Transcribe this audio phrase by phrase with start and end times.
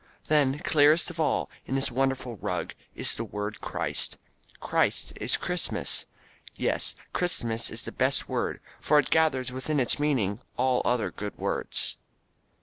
[0.25, 4.17] Then clearest of all in this wonderful rug is the word Christ.
[4.59, 6.07] Christ is Christmas.
[6.55, 11.37] Yes, Christmas is the best word for it gathers within its meaning all other good
[11.37, 11.97] words.